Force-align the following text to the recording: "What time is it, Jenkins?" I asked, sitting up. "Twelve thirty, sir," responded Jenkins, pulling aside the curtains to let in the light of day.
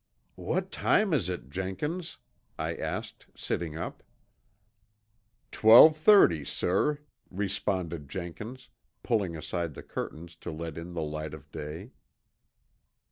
"What 0.41 0.71
time 0.71 1.13
is 1.13 1.29
it, 1.29 1.51
Jenkins?" 1.51 2.17
I 2.57 2.73
asked, 2.73 3.27
sitting 3.35 3.77
up. 3.77 4.01
"Twelve 5.51 5.95
thirty, 5.95 6.43
sir," 6.43 7.01
responded 7.29 8.09
Jenkins, 8.09 8.69
pulling 9.03 9.37
aside 9.37 9.75
the 9.75 9.83
curtains 9.83 10.35
to 10.37 10.49
let 10.49 10.75
in 10.75 10.93
the 10.93 11.03
light 11.03 11.35
of 11.35 11.51
day. 11.51 11.91